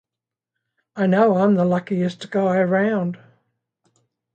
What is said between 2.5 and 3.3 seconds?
around.